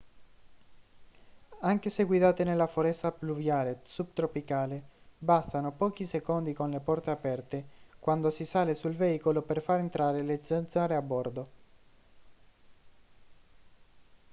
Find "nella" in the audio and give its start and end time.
2.43-2.65